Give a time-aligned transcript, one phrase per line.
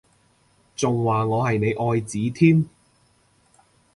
[0.75, 2.65] 仲話我係你愛子添？